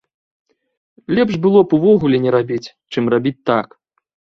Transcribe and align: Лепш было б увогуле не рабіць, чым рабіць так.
Лепш 1.19 1.33
было 1.45 1.59
б 1.67 1.79
увогуле 1.79 2.25
не 2.27 2.31
рабіць, 2.39 2.73
чым 2.95 3.03
рабіць 3.17 3.41
так. 3.53 3.67